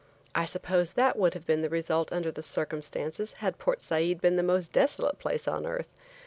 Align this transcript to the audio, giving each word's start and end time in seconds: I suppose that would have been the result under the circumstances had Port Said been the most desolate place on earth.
I 0.33 0.45
suppose 0.45 0.93
that 0.93 1.15
would 1.15 1.35
have 1.35 1.45
been 1.45 1.61
the 1.61 1.69
result 1.69 2.11
under 2.11 2.31
the 2.31 2.41
circumstances 2.41 3.33
had 3.33 3.59
Port 3.59 3.83
Said 3.83 4.19
been 4.19 4.35
the 4.35 4.41
most 4.41 4.73
desolate 4.73 5.19
place 5.19 5.47
on 5.47 5.63
earth. 5.63 5.93